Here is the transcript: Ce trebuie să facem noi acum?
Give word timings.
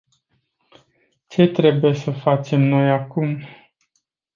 Ce 1.29 1.43
trebuie 1.47 1.93
să 1.93 2.11
facem 2.11 2.61
noi 2.61 2.89
acum? 2.91 3.39